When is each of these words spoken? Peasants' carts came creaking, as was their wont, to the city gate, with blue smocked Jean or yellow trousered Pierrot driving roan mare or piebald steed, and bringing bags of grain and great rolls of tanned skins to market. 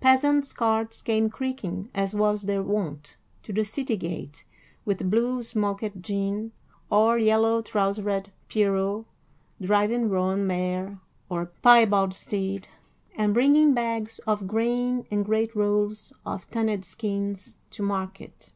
Peasants' 0.00 0.52
carts 0.52 1.00
came 1.00 1.30
creaking, 1.30 1.88
as 1.94 2.12
was 2.12 2.42
their 2.42 2.64
wont, 2.64 3.16
to 3.44 3.52
the 3.52 3.64
city 3.64 3.96
gate, 3.96 4.42
with 4.84 5.08
blue 5.08 5.40
smocked 5.40 6.02
Jean 6.02 6.50
or 6.90 7.16
yellow 7.16 7.62
trousered 7.62 8.30
Pierrot 8.48 9.04
driving 9.62 10.08
roan 10.10 10.44
mare 10.48 10.98
or 11.28 11.46
piebald 11.62 12.12
steed, 12.12 12.66
and 13.16 13.32
bringing 13.32 13.72
bags 13.72 14.18
of 14.26 14.48
grain 14.48 15.06
and 15.12 15.24
great 15.24 15.54
rolls 15.54 16.12
of 16.26 16.50
tanned 16.50 16.84
skins 16.84 17.56
to 17.70 17.84
market. 17.84 18.52